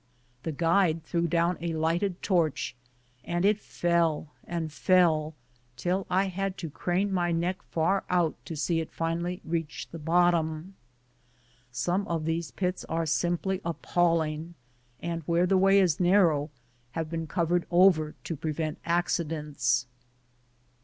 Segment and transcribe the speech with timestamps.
[0.41, 2.75] The guide threw down a lighted torch,
[3.23, 5.35] and it fell and fell,
[5.77, 9.99] till I had to crane my neck far out to see it finally reach the
[9.99, 10.73] bot tom.
[11.71, 14.55] Some of these pits are simply appalling,
[15.01, 16.49] and where the way is narrow,
[16.93, 19.85] have been covered over to prevent accidents.